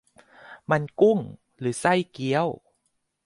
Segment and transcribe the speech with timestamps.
[0.71, 1.19] มัน 'กุ้ง'
[1.59, 2.47] หรือ 'ไส้เกี๊ยว'?